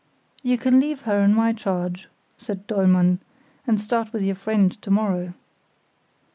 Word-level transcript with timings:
"You 0.41 0.57
can 0.57 0.79
leave 0.79 1.01
her 1.01 1.19
in 1.19 1.35
my 1.35 1.53
charge," 1.53 2.07
said 2.35 2.65
Dollmann, 2.65 3.19
"and 3.67 3.79
start 3.79 4.11
with 4.11 4.23
your 4.23 4.33
friend 4.33 4.71
to 4.81 4.89
morrow." 4.89 5.35